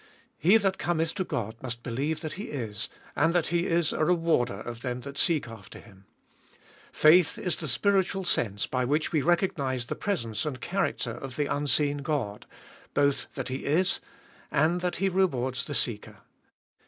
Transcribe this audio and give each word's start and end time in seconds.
He 0.39 0.57
that 0.57 0.79
cometh 0.79 1.13
to 1.13 1.23
God 1.23 1.57
must 1.61 1.83
believe 1.83 2.21
that 2.21 2.33
He 2.33 2.45
is, 2.45 2.89
and 3.15 3.35
that 3.35 3.49
He 3.49 3.67
is 3.67 3.93
a 3.93 4.03
rewarder 4.03 4.59
of 4.61 4.81
them 4.81 5.01
that 5.01 5.15
seek 5.19 5.47
after 5.47 5.77
Him. 5.77 6.05
Faith 6.91 7.37
is 7.37 7.55
the 7.55 7.67
430 7.67 7.67
Cbe 7.67 7.67
iboliest 7.67 7.67
of 7.67 7.69
Sll 7.69 7.73
spiritual 7.73 8.25
sense 8.25 8.65
by 8.65 8.83
which 8.83 9.11
we 9.11 9.21
recognise 9.21 9.85
the 9.85 9.95
presence 9.95 10.43
and 10.43 10.59
character 10.59 11.11
of 11.11 11.35
the 11.35 11.45
unseen 11.45 11.97
God; 11.99 12.47
both 12.95 13.27
that 13.35 13.49
He 13.49 13.65
is, 13.65 14.01
and 14.49 14.81
that 14.81 14.95
He 14.95 15.07
rewards 15.07 15.67
the 15.67 15.75
seeker. 15.75 16.17